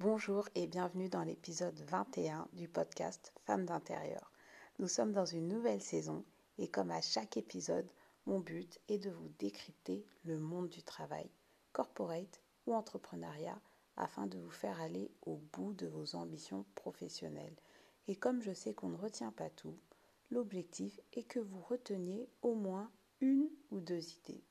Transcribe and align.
Bonjour 0.00 0.48
et 0.54 0.68
bienvenue 0.68 1.08
dans 1.08 1.24
l'épisode 1.24 1.76
21 1.88 2.46
du 2.52 2.68
podcast 2.68 3.32
Femmes 3.46 3.66
d'intérieur. 3.66 4.30
Nous 4.78 4.86
sommes 4.86 5.10
dans 5.10 5.24
une 5.24 5.48
nouvelle 5.48 5.82
saison 5.82 6.24
et 6.56 6.68
comme 6.68 6.92
à 6.92 7.00
chaque 7.00 7.36
épisode, 7.36 7.90
mon 8.24 8.38
but 8.38 8.78
est 8.86 9.00
de 9.00 9.10
vous 9.10 9.28
décrypter 9.40 10.06
le 10.22 10.38
monde 10.38 10.68
du 10.68 10.84
travail, 10.84 11.28
corporate 11.72 12.40
ou 12.68 12.74
entrepreneuriat, 12.74 13.60
afin 13.96 14.28
de 14.28 14.38
vous 14.38 14.52
faire 14.52 14.80
aller 14.80 15.10
au 15.26 15.40
bout 15.52 15.72
de 15.72 15.88
vos 15.88 16.14
ambitions 16.14 16.64
professionnelles. 16.76 17.56
Et 18.06 18.14
comme 18.14 18.40
je 18.40 18.52
sais 18.52 18.74
qu'on 18.74 18.90
ne 18.90 18.96
retient 18.96 19.32
pas 19.32 19.50
tout, 19.50 19.76
l'objectif 20.30 21.00
est 21.12 21.24
que 21.24 21.40
vous 21.40 21.60
reteniez 21.60 22.28
au 22.42 22.54
moins 22.54 22.88
une 23.20 23.50
ou 23.72 23.80
deux 23.80 24.12
idées. 24.12 24.44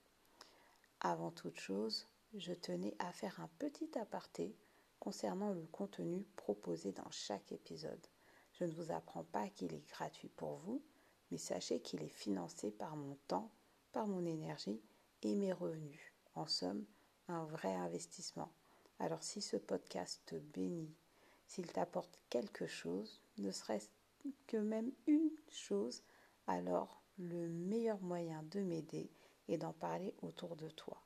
Avant 1.00 1.32
toute 1.32 1.58
chose, 1.58 2.06
je 2.34 2.52
tenais 2.52 2.98
à 3.00 3.14
faire 3.14 3.40
un 3.40 3.50
petit 3.60 3.98
aparté 3.98 4.54
concernant 5.00 5.52
le 5.52 5.66
contenu 5.68 6.26
proposé 6.36 6.92
dans 6.92 7.10
chaque 7.12 7.52
épisode. 7.52 8.06
Je 8.54 8.66
ne 8.66 8.72
vous 8.72 8.92
apprends 8.92 9.24
pas 9.24 9.50
qu'il 9.50 9.74
est 9.74 9.88
gratuit 9.90 10.30
pour 10.30 10.58
vous, 10.58 10.84
mais 11.32 11.38
sachez 11.38 11.82
qu'il 11.82 12.02
est 12.02 12.08
financé 12.08 12.72
par 12.72 12.96
mon 12.96 13.16
temps, 13.28 13.52
par 13.92 14.08
mon 14.08 14.26
énergie 14.26 14.82
et 15.22 15.36
mes 15.36 15.54
revenus. 15.54 16.14
En 16.36 16.48
somme, 16.48 16.86
un 17.28 17.46
vrai 17.46 17.74
investissement. 17.74 18.52
Alors 19.00 19.24
si 19.24 19.42
ce 19.42 19.58
podcast 19.58 20.22
te 20.26 20.36
bénit, 20.36 20.96
s'il 21.46 21.72
t'apporte 21.72 22.20
quelque 22.30 22.68
chose, 22.68 23.22
ne 23.38 23.52
serait-ce 23.52 23.90
que 24.48 24.58
même 24.58 24.92
une 25.06 25.32
chose, 25.50 26.04
alors 26.48 27.02
le 27.18 27.48
meilleur 27.48 28.02
moyen 28.02 28.44
de 28.44 28.62
m'aider 28.62 29.10
est 29.48 29.58
d'en 29.58 29.74
parler 29.74 30.14
autour 30.22 30.56
de 30.56 30.70
toi. 30.70 31.02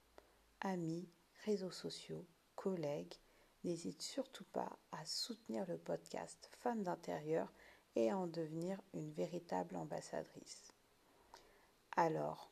Amis, 0.61 1.07
réseaux 1.45 1.71
sociaux, 1.71 2.25
collègues, 2.55 3.15
n'hésite 3.63 4.01
surtout 4.01 4.45
pas 4.45 4.77
à 4.91 5.05
soutenir 5.05 5.65
le 5.67 5.77
podcast 5.77 6.49
Femmes 6.59 6.83
d'intérieur 6.83 7.51
et 7.95 8.09
à 8.09 8.17
en 8.17 8.27
devenir 8.27 8.79
une 8.93 9.11
véritable 9.11 9.75
ambassadrice. 9.75 10.73
Alors, 11.95 12.51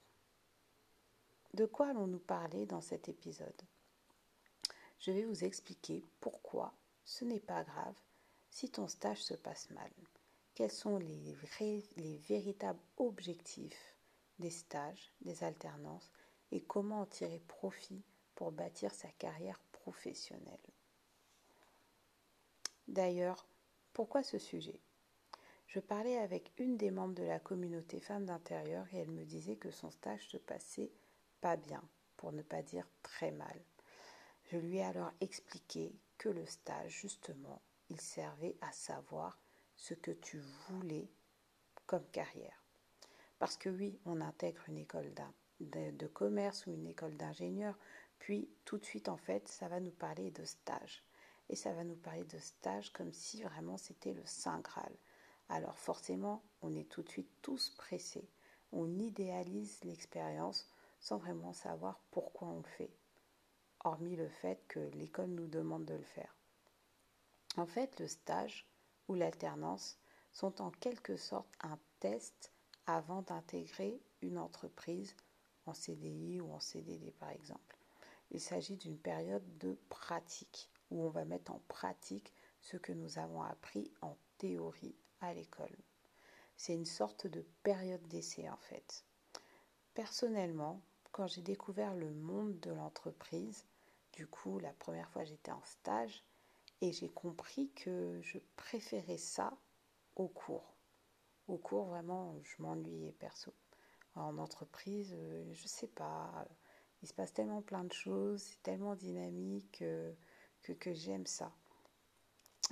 de 1.53 1.66
quoi 1.66 1.88
allons-nous 1.88 2.20
parler 2.20 2.66
dans 2.66 2.81
cet 2.81 3.09
épisode? 3.09 3.61
Je 5.00 5.11
vais 5.11 5.25
vous 5.25 5.44
expliquer 5.44 6.06
pourquoi 6.20 6.73
ce 7.06 7.26
n'est 7.26 7.39
pas 7.39 7.64
grave 7.64 7.95
si 8.50 8.70
ton 8.70 8.88
stage 8.88 9.23
se 9.23 9.33
passe 9.33 9.70
mal. 9.72 9.92
Quels 10.53 10.72
sont 10.72 10.98
les, 10.98 11.36
les 11.95 12.17
véritables 12.17 12.81
objectifs 12.98 13.95
des 14.39 14.50
stages, 14.50 15.14
des 15.22 15.44
alternances 15.44 16.11
et 16.52 16.61
comment 16.61 17.02
en 17.02 17.05
tirer 17.05 17.39
profit 17.48 18.03
pour 18.36 18.52
bâtir 18.52 18.94
sa 18.94 19.09
carrière 19.09 19.59
professionnelle? 19.72 20.58
D'ailleurs, 22.90 23.45
pourquoi 23.94 24.23
ce 24.23 24.40
sujet? 24.40 24.80
Je 25.68 25.80
parlais 25.80 26.18
avec 26.18 26.52
une 26.58 26.76
des 26.76 26.90
membres 26.90 27.14
de 27.14 27.23
la 27.23 27.38
communauté 27.38 28.00
Femmes 28.00 28.26
d'intérieur 28.26 28.88
et 28.92 28.98
elle 28.98 29.12
me 29.12 29.26
disait 29.26 29.58
que 29.58 29.70
son 29.70 29.92
stage 29.92 30.28
se 30.28 30.38
passait 30.38 30.90
pas 31.40 31.56
bien, 31.56 31.84
pour 32.17 32.32
ne 32.32 32.42
pas 32.42 32.64
dire 32.64 32.88
très 33.04 33.30
mal. 33.30 33.62
Je 34.52 34.58
lui 34.58 34.78
ai 34.78 34.84
alors 34.84 35.12
expliqué 35.22 35.94
que 36.17 36.30
le 36.30 36.48
stage, 36.48 36.90
justement, 36.90 37.62
il 37.92 38.02
servait 38.02 38.58
à 38.62 38.72
savoir 38.72 39.40
ce 39.76 39.94
que 39.94 40.10
tu 40.10 40.40
voulais 40.67 41.12
comme 41.86 42.08
carrière. 42.08 42.64
Parce 43.38 43.56
que 43.56 43.70
oui, 43.70 44.00
on 44.06 44.20
intègre 44.20 44.64
une 44.67 44.80
école 44.80 45.14
de, 45.60 45.92
de 45.92 46.08
commerce 46.08 46.66
ou 46.66 46.72
une 46.72 46.88
école 46.88 47.16
d'ingénieur, 47.17 47.78
puis 48.17 48.50
tout 48.66 48.80
de 48.80 48.86
suite, 48.86 49.10
en 49.10 49.17
fait, 49.17 49.48
ça 49.48 49.67
va 49.67 49.80
nous 49.80 49.92
parler 49.92 50.32
de 50.32 50.44
stage 50.44 51.04
et 51.50 51.55
ça 51.55 51.73
va 51.73 51.83
nous 51.83 51.95
parler 51.95 52.23
de 52.25 52.38
stage 52.38 52.94
comme 52.94 53.11
si 53.11 53.42
vraiment 53.42 53.78
c'était 53.78 54.14
le 54.14 54.25
Saint 54.25 54.59
Graal. 54.59 54.95
Alors 55.50 55.78
forcément, 55.78 56.44
on 56.61 56.75
est 56.75 56.89
tout 56.89 57.02
de 57.02 57.09
suite 57.09 57.31
tous 57.42 57.72
pressés. 57.72 58.30
On 58.71 58.99
idéalise 58.99 59.83
l'expérience 59.83 60.70
sans 60.99 61.17
vraiment 61.17 61.54
savoir 61.54 61.99
pourquoi 62.11 62.49
on 62.49 62.58
le 62.58 62.67
fait, 62.77 62.92
hormis 63.83 64.15
le 64.15 64.30
fait 64.30 64.64
que 64.67 64.80
l'école 64.80 65.30
nous 65.32 65.48
demande 65.48 65.86
de 65.86 65.95
le 65.95 66.04
faire. 66.04 66.36
En 67.58 67.66
fait, 67.66 67.99
le 67.99 68.08
stage 68.08 68.67
ou 69.08 69.16
l'alternance 69.16 69.98
sont 70.31 70.61
en 70.61 70.70
quelque 70.70 71.17
sorte 71.17 71.52
un 71.61 71.80
test 71.99 72.54
avant 72.86 73.23
d'intégrer 73.23 73.99
une 74.21 74.37
entreprise 74.37 75.16
en 75.66 75.73
CDI 75.73 76.42
ou 76.42 76.52
en 76.52 76.60
CDD 76.60 77.11
par 77.20 77.30
exemple. 77.31 77.77
Il 78.31 78.39
s'agit 78.39 78.76
d'une 78.76 78.99
période 78.99 79.58
de 79.58 79.77
pratique 79.89 80.70
où 80.92 81.04
on 81.04 81.10
va 81.10 81.26
mettre 81.26 81.52
en 81.52 81.61
pratique 81.67 82.33
ce 82.61 82.77
que 82.77 82.92
nous 82.92 83.20
avons 83.20 83.42
appris 83.42 83.92
en 84.02 84.17
théorie 84.38 84.95
à 85.22 85.33
l'école. 85.33 85.76
C'est 86.58 86.73
une 86.73 86.86
sorte 86.86 87.27
de 87.27 87.45
période 87.64 88.05
d'essai 88.08 88.50
en 88.50 88.58
fait. 88.58 89.05
Personnellement, 89.94 90.82
quand 91.11 91.28
j'ai 91.28 91.42
découvert 91.42 91.95
le 91.95 92.11
monde 92.11 92.60
de 92.60 92.72
l'entreprise, 92.72 93.66
du 94.14 94.28
coup 94.28 94.60
la 94.60 94.73
première 94.73 95.10
fois 95.10 95.23
j'étais 95.23 95.52
en 95.52 95.64
stage 95.64 96.23
et 96.82 96.92
j'ai 96.92 97.10
compris 97.10 97.70
que 97.76 98.20
je 98.22 98.38
préférais 98.55 99.17
ça 99.17 99.58
au 100.16 100.28
cours. 100.28 100.76
Au 101.48 101.58
cours 101.58 101.86
vraiment 101.86 102.36
je 102.44 102.61
m'ennuyais 102.61 103.14
perso. 103.14 103.54
En 104.16 104.38
entreprise, 104.38 105.14
euh, 105.16 105.54
je 105.54 105.67
sais 105.67 105.88
pas, 105.88 106.45
il 107.02 107.08
se 107.08 107.14
passe 107.14 107.33
tellement 107.33 107.61
plein 107.61 107.83
de 107.83 107.94
choses, 107.94 108.42
c'est 108.42 108.61
tellement 108.64 108.95
dynamique. 108.95 109.82
Euh, 109.82 110.11
que, 110.73 110.93
j'aime 110.93 111.25
ça. 111.25 111.52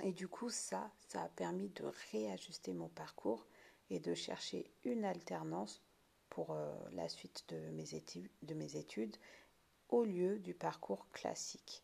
Et 0.04 0.12
du 0.12 0.28
coup, 0.28 0.50
ça, 0.50 0.92
ça 1.08 1.24
a 1.24 1.30
permis 1.30 1.70
de 1.70 1.86
réajuster 2.12 2.74
mon 2.74 2.90
parcours 2.90 3.46
et 3.90 4.00
de 4.00 4.14
chercher 4.14 4.70
une 4.84 5.06
alternance 5.06 5.82
pour 6.30 6.52
euh, 6.52 6.72
la 6.92 7.10
suite 7.10 7.46
de 7.50 7.58
mes, 7.72 7.96
études, 7.96 8.30
de 8.44 8.54
mes 8.54 8.76
études 8.76 9.16
au 9.90 10.04
lieu 10.04 10.40
du 10.40 10.54
parcours 10.54 11.08
classique. 11.12 11.84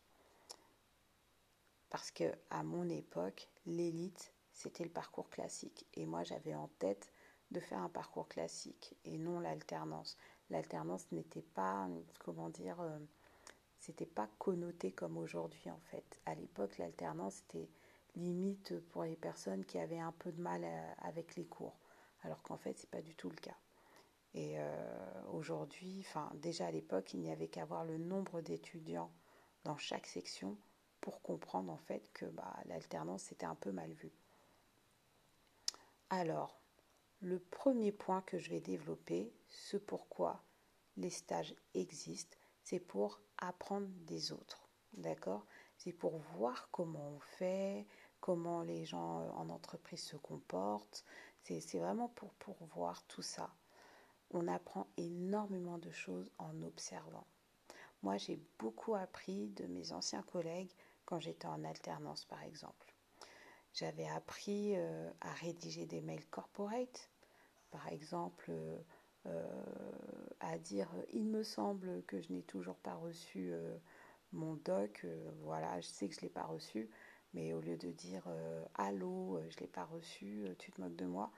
Parce 1.90 2.10
que 2.10 2.32
à 2.50 2.62
mon 2.62 2.88
époque, 2.88 3.48
l'élite, 3.66 4.32
c'était 4.52 4.84
le 4.84 4.90
parcours 4.90 5.30
classique. 5.30 5.86
Et 5.94 6.06
moi, 6.06 6.22
j'avais 6.22 6.54
en 6.54 6.68
tête 6.78 7.12
de 7.50 7.60
faire 7.60 7.78
un 7.78 7.88
parcours 7.88 8.28
classique 8.28 8.96
et 9.04 9.18
non 9.18 9.40
l'alternance. 9.40 10.16
L'alternance 10.50 11.10
n'était 11.12 11.42
pas, 11.42 11.88
comment 12.18 12.50
dire, 12.50 12.80
euh, 12.80 12.98
c'était 13.84 14.06
pas 14.06 14.28
connoté 14.38 14.92
comme 14.92 15.18
aujourd'hui 15.18 15.68
en 15.70 15.80
fait. 15.90 16.20
À 16.24 16.34
l'époque, 16.34 16.78
l'alternance 16.78 17.42
était 17.48 17.68
limite 18.16 18.80
pour 18.88 19.04
les 19.04 19.16
personnes 19.16 19.64
qui 19.64 19.78
avaient 19.78 20.00
un 20.00 20.12
peu 20.12 20.32
de 20.32 20.40
mal 20.40 20.64
avec 20.98 21.36
les 21.36 21.44
cours, 21.44 21.76
alors 22.22 22.42
qu'en 22.42 22.56
fait, 22.56 22.78
c'est 22.78 22.90
pas 22.90 23.02
du 23.02 23.14
tout 23.14 23.28
le 23.28 23.36
cas. 23.36 23.56
Et 24.32 24.54
euh, 24.58 25.22
aujourd'hui, 25.32 25.98
enfin 26.00 26.30
déjà 26.36 26.66
à 26.66 26.70
l'époque, 26.70 27.12
il 27.12 27.20
n'y 27.20 27.30
avait 27.30 27.48
qu'à 27.48 27.64
voir 27.66 27.84
le 27.84 27.98
nombre 27.98 28.40
d'étudiants 28.40 29.12
dans 29.64 29.76
chaque 29.76 30.06
section 30.06 30.56
pour 31.00 31.20
comprendre 31.20 31.70
en 31.70 31.76
fait 31.76 32.10
que 32.14 32.24
bah, 32.26 32.56
l'alternance 32.64 33.24
c'était 33.24 33.46
un 33.46 33.54
peu 33.54 33.70
mal 33.70 33.92
vu. 33.92 34.10
Alors, 36.08 36.58
le 37.20 37.38
premier 37.38 37.92
point 37.92 38.22
que 38.22 38.38
je 38.38 38.50
vais 38.50 38.60
développer, 38.60 39.32
ce 39.48 39.76
pourquoi 39.76 40.42
les 40.96 41.10
stages 41.10 41.54
existent, 41.74 42.36
c'est 42.62 42.80
pour 42.80 43.20
apprendre 43.38 43.88
des 44.06 44.32
autres. 44.32 44.68
D'accord? 44.94 45.44
C'est 45.76 45.92
pour 45.92 46.18
voir 46.36 46.68
comment 46.70 47.10
on 47.16 47.20
fait, 47.20 47.86
comment 48.20 48.62
les 48.62 48.84
gens 48.84 49.20
euh, 49.20 49.30
en 49.32 49.50
entreprise 49.50 50.02
se 50.02 50.16
comportent. 50.16 51.04
C'est 51.42 51.78
vraiment 51.78 52.08
pour, 52.08 52.32
pour 52.34 52.56
voir 52.74 53.02
tout 53.06 53.22
ça. 53.22 53.50
On 54.30 54.48
apprend 54.48 54.86
énormément 54.96 55.78
de 55.78 55.90
choses 55.90 56.30
en 56.38 56.62
observant. 56.62 57.26
Moi, 58.02 58.16
j'ai 58.16 58.40
beaucoup 58.58 58.94
appris 58.94 59.48
de 59.48 59.66
mes 59.66 59.92
anciens 59.92 60.22
collègues 60.22 60.72
quand 61.04 61.20
j'étais 61.20 61.46
en 61.46 61.64
alternance, 61.64 62.24
par 62.24 62.42
exemple. 62.42 62.94
J'avais 63.74 64.08
appris 64.08 64.76
euh, 64.76 65.10
à 65.20 65.32
rédiger 65.32 65.84
des 65.84 66.00
mails 66.00 66.26
corporate, 66.26 67.10
par 67.70 67.88
exemple, 67.88 68.46
euh, 68.50 68.78
à 70.40 70.58
dire 70.58 70.88
il 71.12 71.24
me 71.24 71.42
semble 71.42 72.02
que 72.04 72.20
je 72.20 72.32
n'ai 72.32 72.42
toujours 72.42 72.76
pas 72.76 72.94
reçu 72.94 73.50
euh, 73.52 73.76
mon 74.32 74.54
doc, 74.54 75.02
euh, 75.04 75.30
voilà, 75.42 75.80
je 75.80 75.86
sais 75.86 76.08
que 76.08 76.14
je 76.14 76.20
ne 76.20 76.22
l'ai 76.22 76.28
pas 76.30 76.44
reçu, 76.44 76.90
mais 77.32 77.52
au 77.54 77.60
lieu 77.60 77.76
de 77.76 77.90
dire 77.90 78.24
allô, 78.74 79.40
je 79.48 79.56
ne 79.56 79.60
l'ai 79.60 79.66
pas 79.66 79.84
reçu, 79.84 80.46
tu 80.58 80.70
te 80.70 80.80
moques 80.80 80.96
de 80.96 81.06
moi, 81.06 81.30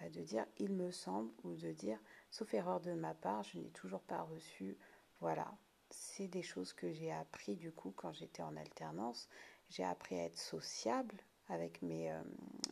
bah, 0.00 0.08
de 0.08 0.20
dire 0.22 0.46
il 0.58 0.72
me 0.72 0.90
semble 0.90 1.30
ou 1.44 1.54
de 1.54 1.72
dire 1.72 1.98
sauf 2.30 2.52
erreur 2.54 2.80
de 2.80 2.92
ma 2.94 3.14
part, 3.14 3.42
je 3.44 3.58
n'ai 3.58 3.70
toujours 3.70 4.02
pas 4.02 4.22
reçu, 4.22 4.76
voilà. 5.20 5.52
C'est 5.90 6.26
des 6.26 6.42
choses 6.42 6.72
que 6.72 6.90
j'ai 6.90 7.12
appris 7.12 7.54
du 7.54 7.70
coup 7.70 7.92
quand 7.94 8.12
j'étais 8.12 8.42
en 8.42 8.56
alternance. 8.56 9.28
J'ai 9.68 9.84
appris 9.84 10.18
à 10.18 10.24
être 10.24 10.38
sociable 10.38 11.14
avec 11.48 11.82
mes, 11.82 12.12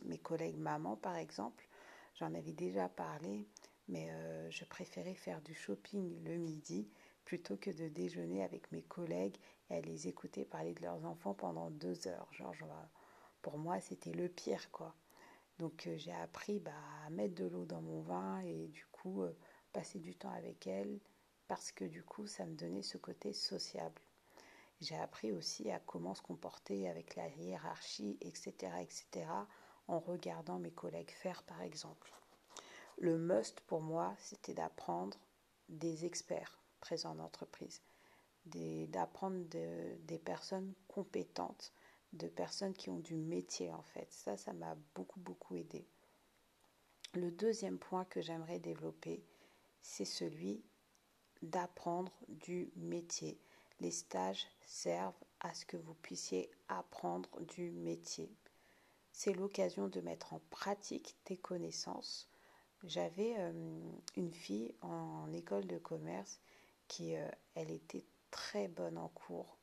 mes 0.03 0.17
collègues 0.17 0.57
mamans 0.57 0.97
par 0.97 1.15
exemple. 1.15 1.65
J'en 2.15 2.33
avais 2.33 2.51
déjà 2.51 2.89
parlé 2.89 3.47
mais 3.87 4.09
euh, 4.11 4.49
je 4.49 4.65
préférais 4.65 5.15
faire 5.15 5.41
du 5.41 5.53
shopping 5.53 6.23
le 6.23 6.37
midi 6.37 6.89
plutôt 7.25 7.57
que 7.57 7.69
de 7.69 7.87
déjeuner 7.87 8.43
avec 8.43 8.71
mes 8.71 8.83
collègues 8.83 9.37
et 9.69 9.75
à 9.75 9.81
les 9.81 10.07
écouter 10.07 10.45
parler 10.45 10.73
de 10.73 10.81
leurs 10.81 11.05
enfants 11.05 11.33
pendant 11.33 11.69
deux 11.71 12.07
heures. 12.07 12.27
Genre, 12.33 12.55
pour 13.41 13.57
moi, 13.57 13.79
c'était 13.79 14.13
le 14.13 14.29
pire, 14.29 14.71
quoi. 14.71 14.95
Donc, 15.59 15.87
euh, 15.87 15.97
j'ai 15.97 16.13
appris 16.13 16.59
bah, 16.59 16.71
à 17.05 17.09
mettre 17.09 17.35
de 17.35 17.45
l'eau 17.45 17.65
dans 17.65 17.81
mon 17.81 18.01
vin 18.01 18.39
et 18.39 18.67
du 18.67 18.85
coup, 18.87 19.23
euh, 19.23 19.35
passer 19.71 19.99
du 19.99 20.15
temps 20.15 20.31
avec 20.31 20.67
elles 20.67 20.99
parce 21.47 21.71
que 21.71 21.85
du 21.85 22.03
coup, 22.03 22.25
ça 22.27 22.45
me 22.45 22.55
donnait 22.55 22.81
ce 22.81 22.97
côté 22.97 23.33
sociable. 23.33 24.01
J'ai 24.81 24.97
appris 24.97 25.31
aussi 25.31 25.69
à 25.71 25.79
comment 25.79 26.15
se 26.15 26.21
comporter 26.21 26.89
avec 26.89 27.15
la 27.15 27.27
hiérarchie, 27.29 28.17
etc., 28.21 28.53
etc., 28.81 29.27
en 29.87 29.99
regardant 29.99 30.59
mes 30.59 30.71
collègues 30.71 31.11
faire, 31.11 31.43
par 31.43 31.61
exemple. 31.61 32.11
Le 32.97 33.17
must 33.17 33.59
pour 33.61 33.81
moi, 33.81 34.15
c'était 34.19 34.53
d'apprendre 34.53 35.17
des 35.69 36.05
experts 36.05 36.59
présents 36.79 37.11
en 37.11 37.19
entreprise, 37.19 37.81
d'apprendre 38.45 39.43
de, 39.49 39.95
des 40.05 40.19
personnes 40.19 40.73
compétentes, 40.87 41.71
de 42.13 42.27
personnes 42.27 42.73
qui 42.73 42.89
ont 42.89 42.99
du 42.99 43.15
métier 43.15 43.73
en 43.73 43.81
fait. 43.81 44.07
Ça, 44.11 44.37
ça 44.37 44.53
m'a 44.53 44.75
beaucoup, 44.95 45.19
beaucoup 45.19 45.55
aidé. 45.55 45.85
Le 47.13 47.31
deuxième 47.31 47.77
point 47.77 48.05
que 48.05 48.21
j'aimerais 48.21 48.59
développer, 48.59 49.23
c'est 49.81 50.05
celui 50.05 50.63
d'apprendre 51.41 52.11
du 52.27 52.71
métier. 52.75 53.39
Les 53.79 53.91
stages 53.91 54.47
servent 54.65 55.13
à 55.39 55.53
ce 55.53 55.65
que 55.65 55.77
vous 55.77 55.93
puissiez 55.95 56.49
apprendre 56.69 57.29
du 57.41 57.71
métier. 57.71 58.31
C'est 59.11 59.33
l'occasion 59.33 59.87
de 59.87 60.01
mettre 60.01 60.33
en 60.33 60.41
pratique 60.49 61.15
des 61.25 61.37
connaissances. 61.37 62.32
J'avais 62.83 63.35
euh, 63.37 63.81
une 64.17 64.33
fille 64.33 64.75
en 64.81 65.31
école 65.31 65.65
de 65.67 65.77
commerce 65.77 66.41
qui, 66.87 67.15
euh, 67.15 67.27
elle 67.55 67.71
était 67.71 68.05
très 68.29 68.67
bonne 68.67 68.97
en 68.97 69.07
cours. 69.07 69.57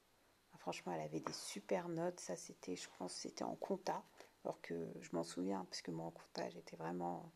Franchement, 0.58 0.93
elle 0.93 1.02
avait 1.02 1.20
des 1.20 1.32
super 1.32 1.88
notes. 1.88 2.20
Ça, 2.20 2.37
c'était, 2.37 2.76
je 2.76 2.88
pense, 2.99 3.12
c'était 3.12 3.44
en 3.44 3.56
compta. 3.56 4.02
Alors 4.44 4.61
que 4.62 4.88
je 5.00 5.11
m'en 5.12 5.25
souviens, 5.25 5.64
parce 5.67 5.82
que 5.82 5.90
moi, 5.90 6.06
en 6.06 6.11
compta, 6.11 6.49
j'étais 6.50 6.76
vraiment 6.76 7.31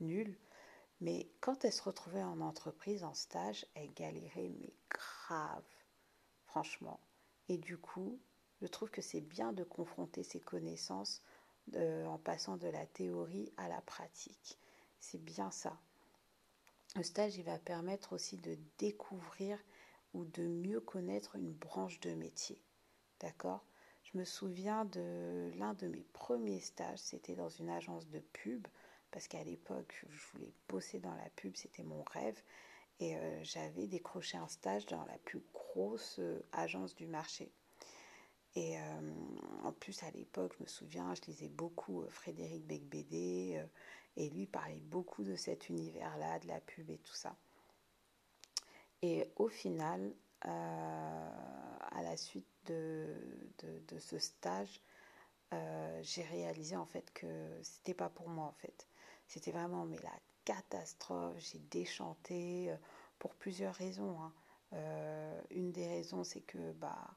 nulle. 0.00 0.38
Mais 1.00 1.28
quand 1.40 1.64
elle 1.64 1.72
se 1.72 1.82
retrouvait 1.82 2.22
en 2.22 2.40
entreprise, 2.40 3.04
en 3.04 3.14
stage, 3.14 3.66
elle 3.74 3.92
galérait, 3.92 4.50
mais 4.58 4.72
grave, 4.90 5.64
franchement. 6.46 7.00
Et 7.48 7.58
du 7.58 7.76
coup, 7.76 8.18
je 8.62 8.66
trouve 8.66 8.90
que 8.90 9.02
c'est 9.02 9.20
bien 9.20 9.52
de 9.52 9.64
confronter 9.64 10.22
ses 10.22 10.40
connaissances 10.40 11.22
euh, 11.74 12.06
en 12.06 12.18
passant 12.18 12.56
de 12.56 12.68
la 12.68 12.86
théorie 12.86 13.52
à 13.58 13.68
la 13.68 13.80
pratique. 13.82 14.58
C'est 15.08 15.24
bien 15.24 15.52
ça. 15.52 15.78
Le 16.96 17.04
stage, 17.04 17.36
il 17.36 17.44
va 17.44 17.60
permettre 17.60 18.12
aussi 18.12 18.38
de 18.38 18.58
découvrir 18.76 19.56
ou 20.14 20.24
de 20.24 20.42
mieux 20.42 20.80
connaître 20.80 21.36
une 21.36 21.52
branche 21.52 22.00
de 22.00 22.12
métier. 22.14 22.60
D'accord? 23.20 23.64
Je 24.02 24.18
me 24.18 24.24
souviens 24.24 24.84
de 24.84 25.52
l'un 25.58 25.74
de 25.74 25.86
mes 25.86 26.02
premiers 26.12 26.58
stages, 26.58 26.98
c'était 26.98 27.36
dans 27.36 27.48
une 27.48 27.70
agence 27.70 28.08
de 28.08 28.18
pub 28.18 28.66
parce 29.12 29.28
qu'à 29.28 29.44
l'époque, 29.44 30.04
je 30.10 30.26
voulais 30.32 30.52
bosser 30.68 30.98
dans 30.98 31.14
la 31.14 31.30
pub, 31.36 31.54
c'était 31.54 31.84
mon 31.84 32.02
rêve. 32.02 32.42
Et 32.98 33.16
euh, 33.16 33.44
j'avais 33.44 33.86
décroché 33.86 34.38
un 34.38 34.48
stage 34.48 34.86
dans 34.86 35.04
la 35.04 35.18
plus 35.18 35.42
grosse 35.54 36.18
euh, 36.18 36.42
agence 36.50 36.96
du 36.96 37.06
marché. 37.06 37.52
Et 38.56 38.78
euh, 38.78 38.80
en 39.64 39.72
plus, 39.72 40.02
à 40.02 40.10
l'époque, 40.10 40.54
je 40.58 40.64
me 40.64 40.68
souviens, 40.68 41.14
je 41.14 41.30
lisais 41.30 41.48
beaucoup 41.48 42.04
Frédéric 42.08 42.66
Becbédé, 42.66 43.62
et 44.16 44.30
lui 44.30 44.46
parlait 44.46 44.80
beaucoup 44.80 45.22
de 45.22 45.36
cet 45.36 45.68
univers-là, 45.68 46.38
de 46.40 46.48
la 46.48 46.60
pub 46.60 46.90
et 46.90 46.98
tout 46.98 47.14
ça. 47.14 47.36
Et 49.02 49.30
au 49.36 49.48
final, 49.48 50.14
à 50.40 52.02
la 52.02 52.16
suite 52.16 52.46
de, 52.64 53.14
de, 53.88 53.98
ce 53.98 54.18
stage, 54.18 54.80
j'ai 56.00 56.22
réalisé 56.22 56.76
en 56.76 56.86
fait 56.86 57.12
que 57.12 57.26
c'était 57.62 57.94
pas 57.94 58.08
pour 58.08 58.28
moi 58.28 58.46
en 58.46 58.52
fait. 58.52 58.86
C'était 59.26 59.50
vraiment 59.50 59.84
mais 59.84 59.98
la 60.02 60.18
catastrophe. 60.46 61.36
J'ai 61.38 61.58
déchanté 61.70 62.70
euh, 62.70 62.76
pour 63.18 63.34
plusieurs 63.34 63.74
raisons. 63.74 64.18
Hein. 64.20 64.32
Euh, 64.72 65.42
une 65.50 65.72
des 65.72 65.86
raisons, 65.86 66.24
c'est 66.24 66.40
que 66.40 66.72
bah, 66.72 67.14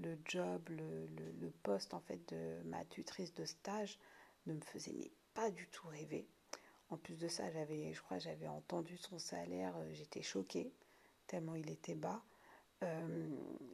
le 0.00 0.18
job, 0.24 0.68
le, 0.68 1.06
le, 1.40 1.50
poste 1.62 1.94
en 1.94 2.00
fait 2.00 2.20
de 2.32 2.62
ma 2.64 2.84
tutrice 2.84 3.34
de 3.34 3.44
stage 3.44 3.98
ne 4.46 4.54
me 4.54 4.60
faisait 4.60 5.10
pas 5.34 5.50
du 5.50 5.66
tout 5.68 5.88
rêver. 5.88 6.26
En 6.90 6.96
plus 6.96 7.16
de 7.18 7.28
ça, 7.28 7.50
j'avais, 7.50 7.92
je 7.92 8.00
crois, 8.02 8.18
j'avais 8.18 8.48
entendu 8.48 8.96
son 8.96 9.18
salaire, 9.18 9.76
euh, 9.76 9.92
j'étais 9.92 10.22
choquée 10.22 10.72
tellement 11.26 11.54
il 11.54 11.70
était 11.70 11.94
bas. 11.94 12.22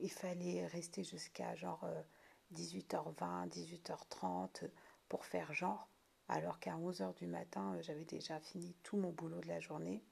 il 0.01 0.11
fallait 0.11 0.67
rester 0.67 1.05
jusqu'à 1.05 1.55
genre 1.55 1.87
18h20, 2.55 3.49
18h30 3.49 4.69
pour 5.09 5.25
faire 5.25 5.53
genre 5.53 5.89
alors 6.29 6.59
qu'à 6.59 6.77
11h 6.77 7.15
du 7.17 7.27
matin, 7.27 7.75
euh, 7.75 7.83
j'avais 7.83 8.05
déjà 8.05 8.41
fini 8.41 8.75
tout 8.83 8.97
mon 8.97 9.11
boulot 9.11 9.41
de 9.41 9.49
la 9.49 9.61
journée. 9.61 10.03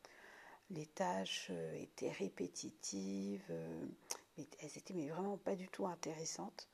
Les 0.71 0.87
tâches 0.87 1.49
euh, 1.51 1.75
étaient 1.75 2.13
répétitives, 2.13 3.45
euh, 3.51 3.87
mais 4.37 4.47
elles 4.61 4.79
étaient 4.79 5.09
vraiment 5.09 5.39
pas 5.39 5.57
du 5.57 5.69
tout 5.69 5.87
intéressantes. 5.87 6.69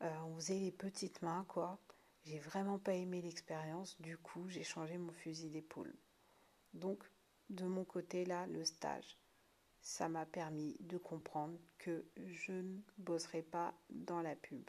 on 0.00 0.34
faisait 0.36 0.58
les 0.58 0.72
petites 0.72 1.22
mains, 1.22 1.44
quoi. 1.48 1.78
J'ai 2.24 2.38
vraiment 2.38 2.78
pas 2.78 2.94
aimé 2.94 3.22
l'expérience, 3.22 4.00
du 4.00 4.18
coup, 4.18 4.48
j'ai 4.48 4.64
changé 4.64 4.98
mon 4.98 5.12
fusil 5.12 5.48
d'épaule. 5.48 5.94
Donc, 6.74 7.02
de 7.48 7.64
mon 7.64 7.84
côté, 7.84 8.24
là, 8.26 8.46
le 8.46 8.64
stage, 8.64 9.18
ça 9.80 10.08
m'a 10.08 10.26
permis 10.26 10.76
de 10.80 10.98
comprendre 10.98 11.58
que 11.78 12.04
je 12.16 12.52
ne 12.52 12.80
bosserai 12.98 13.42
pas 13.42 13.72
dans 13.88 14.20
la 14.20 14.36
pub. 14.36 14.68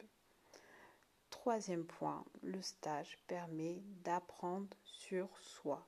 Troisième 1.28 1.84
point, 1.84 2.24
le 2.42 2.60
stage 2.62 3.18
permet 3.26 3.82
d'apprendre 4.02 4.68
sur 4.84 5.28
soi, 5.38 5.86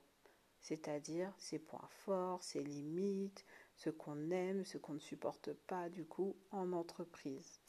c'est-à-dire 0.61 1.33
ses 1.37 1.59
points 1.59 1.89
forts, 1.89 2.43
ses 2.43 2.63
limites, 2.63 3.45
ce 3.83 3.89
qu'on 3.89 4.31
aime, 4.31 4.63
ce 4.63 4.77
qu'on 4.77 4.93
ne 4.93 4.99
supporte 4.99 5.51
pas 5.53 5.89
du 5.89 6.05
coup 6.05 6.35
en 6.51 6.71
entreprise. 6.71 7.59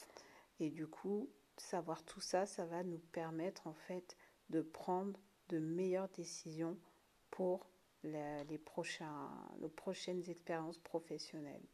Et 0.59 0.69
du 0.69 0.87
coup, 0.87 1.29
savoir 1.57 2.03
tout 2.03 2.21
ça, 2.21 2.45
ça 2.45 2.65
va 2.65 2.83
nous 2.83 3.01
permettre 3.11 3.67
en 3.67 3.73
fait 3.73 4.15
de 4.49 4.61
prendre 4.61 5.19
de 5.49 5.59
meilleures 5.59 6.09
décisions 6.09 6.77
pour 7.31 7.67
les, 8.03 8.43
les 8.45 8.57
prochaines 8.57 10.29
expériences 10.29 10.79
professionnelles. 10.79 11.65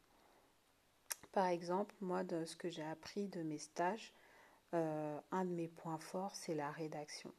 Par 1.31 1.47
exemple, 1.47 1.95
moi, 2.01 2.23
de 2.23 2.43
ce 2.45 2.55
que 2.55 2.69
j'ai 2.69 2.83
appris 2.83 3.27
de 3.27 3.43
mes 3.43 3.59
stages, 3.59 4.13
euh, 4.73 5.19
un 5.31 5.45
de 5.45 5.51
mes 5.51 5.67
points 5.67 5.99
forts, 5.99 6.35
c'est 6.35 6.55
la 6.55 6.71
rédaction. 6.71 7.31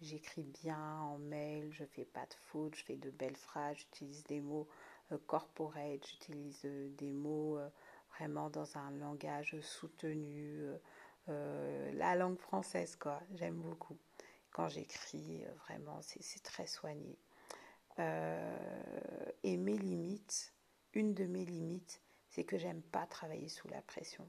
J'écris 0.00 0.42
bien 0.42 1.00
en 1.00 1.18
mail, 1.18 1.72
je 1.72 1.84
fais 1.84 2.04
pas 2.04 2.26
de 2.26 2.34
fautes, 2.46 2.74
je 2.74 2.84
fais 2.84 2.96
de 2.96 3.10
belles 3.10 3.36
phrases, 3.36 3.78
j'utilise 3.78 4.24
des 4.24 4.40
mots 4.40 4.68
corporate, 5.26 6.06
j'utilise 6.06 6.62
euh, 6.64 6.88
des 6.96 7.12
mots 7.12 7.58
vraiment 8.16 8.50
dans 8.50 8.76
un 8.76 8.90
langage 8.92 9.60
soutenu, 9.60 10.64
la 11.26 12.14
langue 12.14 12.38
française, 12.38 12.96
quoi. 12.96 13.20
J'aime 13.34 13.60
beaucoup. 13.60 13.98
Quand 14.50 14.68
j'écris, 14.68 15.44
vraiment, 15.66 16.00
c'est 16.00 16.42
très 16.42 16.66
soigné. 16.66 17.18
et 17.98 19.56
mes 19.58 19.76
limites, 19.76 20.54
une 20.94 21.12
de 21.12 21.26
mes 21.26 21.44
limites, 21.44 22.00
c'est 22.30 22.44
que 22.44 22.56
j'aime 22.56 22.82
pas 22.82 23.06
travailler 23.06 23.48
sous 23.48 23.68
la 23.68 23.82
pression. 23.82 24.26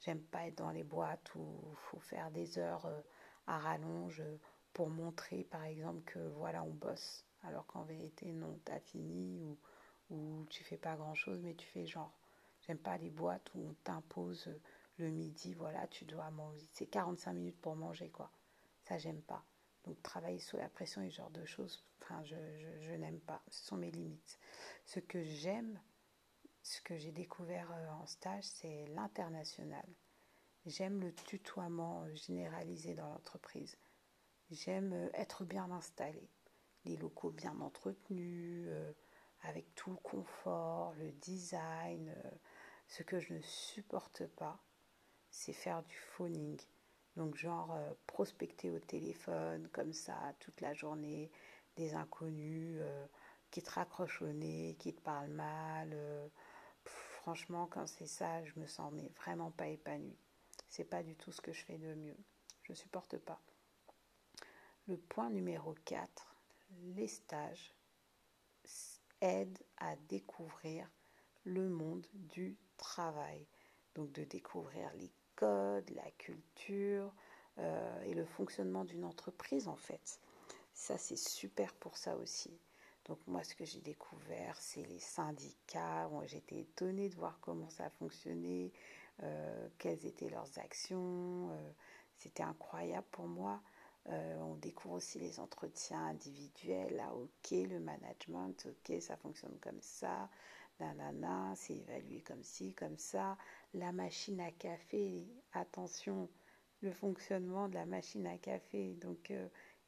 J'aime 0.00 0.20
pas 0.20 0.46
être 0.46 0.56
dans 0.56 0.70
les 0.70 0.82
boîtes 0.82 1.34
où 1.34 1.60
il 1.70 1.76
faut 1.76 2.00
faire 2.00 2.30
des 2.30 2.58
heures 2.58 2.86
euh, 2.86 3.00
à 3.46 3.58
rallonge 3.58 4.22
pour 4.72 4.88
montrer 4.88 5.44
par 5.44 5.64
exemple 5.64 6.00
que 6.04 6.18
voilà 6.36 6.62
on 6.62 6.70
bosse 6.70 7.26
alors 7.42 7.66
qu'en 7.66 7.82
vérité 7.82 8.32
non 8.32 8.58
t'as 8.64 8.80
fini 8.80 9.42
ou, 9.42 9.58
ou 10.10 10.46
tu 10.50 10.64
fais 10.64 10.76
pas 10.76 10.96
grand 10.96 11.14
chose 11.14 11.40
mais 11.42 11.54
tu 11.54 11.66
fais 11.66 11.86
genre 11.86 12.12
j'aime 12.62 12.78
pas 12.78 12.98
les 12.98 13.10
boîtes 13.10 13.50
où 13.54 13.60
on 13.60 13.74
t'impose 13.84 14.50
le 14.98 15.10
midi 15.10 15.54
voilà 15.54 15.86
tu 15.88 16.04
dois 16.04 16.30
manger 16.30 16.68
c'est 16.72 16.86
45 16.86 17.32
minutes 17.32 17.60
pour 17.60 17.76
manger 17.76 18.10
quoi. 18.10 18.30
Ça 18.82 18.98
j'aime 18.98 19.22
pas. 19.22 19.44
Donc 19.84 20.02
travailler 20.02 20.40
sous 20.40 20.56
la 20.56 20.68
pression 20.68 21.02
et 21.02 21.10
ce 21.10 21.16
genre 21.16 21.30
de 21.30 21.44
choses 21.44 21.84
enfin 22.02 22.22
je, 22.24 22.36
je, 22.58 22.80
je 22.80 22.92
n'aime 22.92 23.20
pas. 23.20 23.42
Ce 23.48 23.64
sont 23.64 23.76
mes 23.76 23.90
limites. 23.90 24.38
Ce 24.84 25.00
que 25.00 25.22
j'aime 25.22 25.80
ce 26.62 26.80
que 26.82 26.96
j'ai 26.96 27.12
découvert 27.12 27.70
euh, 27.72 27.88
en 27.90 28.06
stage, 28.06 28.44
c'est 28.44 28.86
l'international. 28.88 29.86
J'aime 30.66 31.00
le 31.00 31.14
tutoiement 31.14 32.02
euh, 32.04 32.14
généralisé 32.14 32.94
dans 32.94 33.08
l'entreprise. 33.08 33.76
J'aime 34.50 34.92
euh, 34.92 35.08
être 35.14 35.44
bien 35.44 35.70
installé, 35.70 36.28
les 36.84 36.96
locaux 36.96 37.30
bien 37.30 37.58
entretenus, 37.60 38.68
avec 39.42 39.74
tout 39.74 39.90
le 39.90 39.96
confort, 39.96 40.94
le 40.94 41.10
design. 41.12 42.14
Ce 42.88 43.02
que 43.02 43.20
je 43.20 43.34
ne 43.34 43.40
supporte 43.42 44.26
pas, 44.26 44.58
c'est 45.30 45.52
faire 45.52 45.82
du 45.82 45.96
phoning. 45.96 46.60
Donc 47.16 47.36
genre 47.36 47.76
prospecter 48.06 48.70
au 48.70 48.78
téléphone 48.78 49.68
comme 49.72 49.92
ça 49.92 50.34
toute 50.40 50.60
la 50.60 50.74
journée, 50.74 51.30
des 51.76 51.94
inconnus 51.94 52.80
qui 53.50 53.62
te 53.62 53.70
raccrochent 53.70 54.22
au 54.22 54.32
nez, 54.32 54.76
qui 54.78 54.94
te 54.94 55.00
parlent 55.00 55.30
mal 55.30 55.96
franchement, 57.20 57.66
quand 57.66 57.86
c'est 57.86 58.06
ça, 58.06 58.42
je 58.44 58.58
me 58.58 58.66
sens 58.66 58.92
mais 58.92 59.10
vraiment 59.16 59.50
pas 59.50 59.68
épanouie. 59.68 60.18
C'est 60.68 60.84
pas 60.84 61.02
du 61.02 61.14
tout 61.16 61.32
ce 61.32 61.40
que 61.40 61.52
je 61.52 61.64
fais 61.64 61.78
de 61.78 61.94
mieux. 61.94 62.16
Je 62.62 62.72
supporte 62.72 63.18
pas. 63.18 63.40
Le 64.88 64.96
point 64.96 65.30
numéro 65.30 65.74
4, 65.84 66.34
les 66.94 67.08
stages 67.08 67.74
aident 69.20 69.58
à 69.78 69.96
découvrir 70.08 70.90
le 71.44 71.68
monde 71.68 72.06
du 72.14 72.56
travail. 72.76 73.46
Donc 73.94 74.12
de 74.12 74.24
découvrir 74.24 74.90
les 74.94 75.10
codes, 75.36 75.90
la 75.90 76.10
culture 76.12 77.12
euh, 77.58 78.02
et 78.02 78.14
le 78.14 78.24
fonctionnement 78.24 78.84
d'une 78.84 79.04
entreprise 79.04 79.68
en 79.68 79.76
fait. 79.76 80.20
Ça 80.72 80.96
c'est 80.98 81.16
super 81.16 81.74
pour 81.74 81.96
ça 81.96 82.16
aussi. 82.16 82.60
Donc 83.06 83.18
moi, 83.26 83.42
ce 83.42 83.54
que 83.54 83.64
j'ai 83.64 83.80
découvert, 83.80 84.56
c'est 84.60 84.84
les 84.84 84.98
syndicats. 84.98 86.08
J'étais 86.26 86.60
étonnée 86.60 87.08
de 87.08 87.16
voir 87.16 87.38
comment 87.40 87.68
ça 87.70 87.90
fonctionnait, 87.90 88.72
euh, 89.22 89.68
quelles 89.78 90.06
étaient 90.06 90.28
leurs 90.28 90.58
actions. 90.58 91.50
Euh, 91.50 91.72
c'était 92.16 92.42
incroyable 92.42 93.06
pour 93.10 93.26
moi. 93.26 93.60
Euh, 94.08 94.38
on 94.40 94.54
découvre 94.56 94.94
aussi 94.96 95.18
les 95.18 95.40
entretiens 95.40 96.06
individuels. 96.06 96.96
Là, 96.96 97.12
ok, 97.14 97.50
le 97.50 97.80
management, 97.80 98.66
ok, 98.66 99.00
ça 99.00 99.16
fonctionne 99.16 99.58
comme 99.60 99.80
ça. 99.80 100.28
Nanana, 100.80 101.52
c'est 101.56 101.74
évalué 101.76 102.22
comme 102.22 102.42
ci, 102.42 102.72
comme 102.74 102.98
ça. 102.98 103.36
La 103.74 103.92
machine 103.92 104.40
à 104.40 104.50
café, 104.50 105.26
attention, 105.52 106.28
le 106.80 106.92
fonctionnement 106.92 107.68
de 107.68 107.74
la 107.74 107.84
machine 107.84 108.26
à 108.26 108.38
café. 108.38 108.94
Donc, 108.94 109.30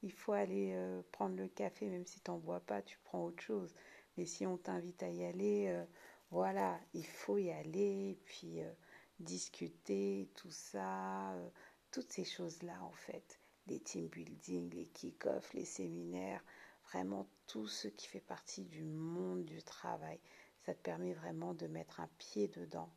il 0.02 0.12
faut 0.12 0.32
aller 0.32 0.72
euh, 0.74 1.02
prendre 1.12 1.36
le 1.36 1.48
café, 1.48 1.88
même 1.88 2.06
si 2.06 2.20
tu 2.20 2.30
n'en 2.30 2.38
bois 2.38 2.60
pas, 2.60 2.82
tu 2.82 2.98
prends 3.04 3.24
autre 3.24 3.42
chose. 3.42 3.74
Mais 4.16 4.26
si 4.26 4.46
on 4.46 4.58
t'invite 4.58 5.02
à 5.02 5.08
y 5.08 5.24
aller, 5.24 5.68
euh, 5.68 5.84
voilà, 6.30 6.78
il 6.92 7.06
faut 7.06 7.38
y 7.38 7.50
aller, 7.50 8.18
puis 8.24 8.60
euh, 8.62 8.72
discuter, 9.20 10.28
tout 10.34 10.50
ça, 10.50 11.34
toutes 11.92 12.12
ces 12.12 12.24
choses-là 12.24 12.82
en 12.82 12.92
fait. 12.92 13.41
Les 13.66 13.80
team 13.80 14.08
building, 14.08 14.70
les 14.74 14.86
kick-off, 14.86 15.52
les 15.54 15.64
séminaires, 15.64 16.42
vraiment 16.84 17.26
tout 17.46 17.68
ce 17.68 17.88
qui 17.88 18.06
fait 18.06 18.20
partie 18.20 18.64
du 18.64 18.84
monde 18.84 19.44
du 19.44 19.62
travail. 19.62 20.18
Ça 20.66 20.74
te 20.74 20.80
permet 20.80 21.14
vraiment 21.14 21.54
de 21.54 21.66
mettre 21.66 22.00
un 22.00 22.08
pied 22.18 22.48
dedans 22.48 22.90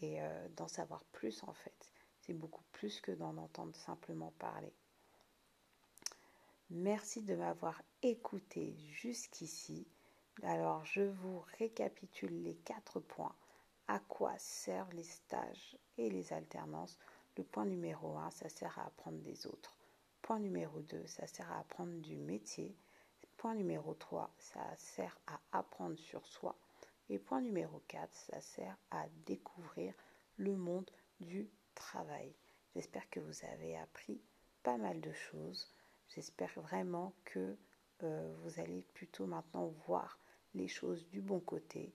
et 0.00 0.18
d'en 0.56 0.68
savoir 0.68 1.04
plus 1.12 1.42
en 1.44 1.52
fait. 1.52 1.90
C'est 2.20 2.32
beaucoup 2.32 2.64
plus 2.72 3.00
que 3.00 3.12
d'en 3.12 3.36
entendre 3.36 3.74
simplement 3.76 4.32
parler. 4.38 4.72
Merci 6.70 7.22
de 7.22 7.34
m'avoir 7.36 7.82
écouté 8.02 8.74
jusqu'ici. 8.92 9.86
Alors, 10.42 10.84
je 10.84 11.02
vous 11.02 11.44
récapitule 11.58 12.42
les 12.42 12.56
quatre 12.56 12.98
points. 12.98 13.34
À 13.86 13.98
quoi 14.00 14.32
servent 14.38 14.94
les 14.94 15.04
stages 15.04 15.76
et 15.98 16.08
les 16.08 16.32
alternances? 16.32 16.98
Le 17.36 17.44
point 17.44 17.66
numéro 17.66 18.16
1, 18.16 18.30
ça 18.30 18.48
sert 18.48 18.78
à 18.78 18.86
apprendre 18.86 19.18
des 19.18 19.46
autres. 19.46 19.76
Point 20.24 20.40
numéro 20.40 20.80
2, 20.80 21.06
ça 21.06 21.26
sert 21.26 21.52
à 21.52 21.58
apprendre 21.58 22.00
du 22.00 22.16
métier. 22.16 22.74
Point 23.36 23.54
numéro 23.56 23.92
3, 23.92 24.34
ça 24.38 24.74
sert 24.78 25.18
à 25.26 25.38
apprendre 25.52 25.98
sur 25.98 26.26
soi. 26.26 26.56
Et 27.10 27.18
point 27.18 27.42
numéro 27.42 27.82
4, 27.88 28.10
ça 28.10 28.40
sert 28.40 28.74
à 28.90 29.04
découvrir 29.26 29.92
le 30.38 30.56
monde 30.56 30.90
du 31.20 31.50
travail. 31.74 32.32
J'espère 32.74 33.10
que 33.10 33.20
vous 33.20 33.44
avez 33.52 33.76
appris 33.76 34.18
pas 34.62 34.78
mal 34.78 35.02
de 35.02 35.12
choses. 35.12 35.70
J'espère 36.08 36.58
vraiment 36.58 37.12
que 37.26 37.54
euh, 38.02 38.34
vous 38.44 38.58
allez 38.60 38.80
plutôt 38.94 39.26
maintenant 39.26 39.74
voir 39.86 40.18
les 40.54 40.68
choses 40.68 41.06
du 41.10 41.20
bon 41.20 41.40
côté, 41.40 41.92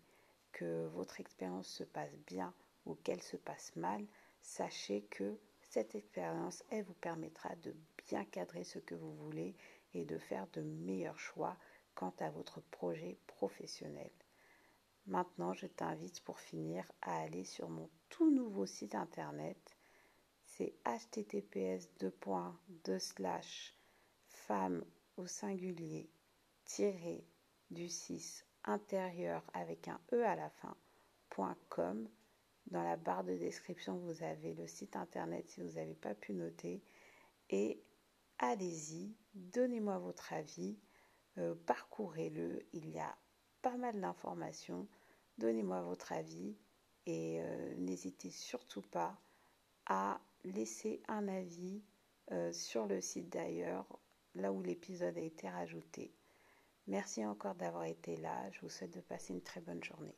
que 0.52 0.86
votre 0.94 1.20
expérience 1.20 1.68
se 1.68 1.84
passe 1.84 2.16
bien 2.28 2.54
ou 2.86 2.94
qu'elle 2.94 3.24
se 3.24 3.38
passe 3.38 3.76
mal. 3.76 4.06
Sachez 4.44 5.02
que 5.10 5.36
cette 5.64 5.96
expérience, 5.96 6.64
elle 6.70 6.84
vous 6.84 6.94
permettra 6.94 7.56
de 7.56 7.74
bien 8.10 8.26
cadrer 8.26 8.64
ce 8.64 8.80
que 8.80 8.96
vous 8.96 9.14
voulez 9.14 9.56
et 9.94 10.04
de 10.04 10.18
faire 10.18 10.48
de 10.54 10.62
meilleurs 10.62 11.20
choix 11.20 11.56
quant 11.94 12.14
à 12.20 12.30
votre 12.32 12.62
projet 12.62 13.18
professionnel. 13.28 14.12
Maintenant, 15.06 15.54
je 15.54 15.68
t'invite 15.68 16.22
pour 16.22 16.40
finir 16.40 16.84
à 17.02 17.22
aller 17.22 17.44
sur 17.44 17.70
mon 17.70 17.90
tout 18.10 18.32
nouveau 18.32 18.66
site 18.66 18.96
internet. 18.96 19.58
C'est 20.46 20.74
https 20.86 21.88
femme 24.28 24.84
au 25.18 25.28
singulier 25.28 26.10
tiré 26.66 27.24
du 27.70 27.90
6 27.90 28.46
intérieur 28.64 29.44
avec 29.54 29.88
un 29.88 30.00
E 30.14 30.24
à 30.26 30.36
la 30.36 30.50
fin, 30.50 30.76
.com. 31.70 32.10
Dans 32.68 32.84
la 32.84 32.98
barre 32.98 33.24
de 33.24 33.38
description, 33.38 33.98
vous 33.98 34.24
avez 34.24 34.54
le 34.54 34.68
site 34.68 34.96
internet 34.96 35.48
si 35.50 35.62
vous 35.62 35.76
n'avez 35.76 35.96
pas 35.96 36.14
pu 36.14 36.34
noter. 36.34 36.82
Et 37.50 37.82
allez-y, 38.40 39.16
donnez-moi 39.34 40.00
votre 40.00 40.34
avis, 40.34 40.78
euh, 41.38 41.56
parcourez-le, 41.66 42.66
il 42.74 42.90
y 42.90 43.00
a 43.00 43.16
pas 43.62 43.78
mal 43.78 44.00
d'informations. 44.00 44.88
Donnez-moi 45.38 45.82
votre 45.82 46.12
avis 46.12 46.58
et 47.06 47.42
euh, 47.42 47.76
n'hésitez 47.76 48.32
surtout 48.32 48.82
pas 48.82 49.18
à 49.86 50.20
laisser 50.44 51.02
un 51.08 51.28
avis 51.28 51.84
euh, 52.32 52.52
sur 52.52 52.88
le 52.88 53.02
site 53.02 53.30
d'ailleurs 53.30 53.86
là 54.36 54.52
où 54.52 54.62
l'épisode 54.62 55.18
a 55.18 55.22
été 55.22 55.50
rajouté. 55.50 56.14
Merci 56.88 57.26
encore 57.26 57.56
d'avoir 57.56 57.86
été 57.86 58.18
là. 58.18 58.50
Je 58.52 58.62
vous 58.62 58.70
souhaite 58.70 58.94
de 58.94 59.02
passer 59.02 59.34
une 59.34 59.42
très 59.42 59.62
bonne 59.62 59.84
journée. 59.84 60.16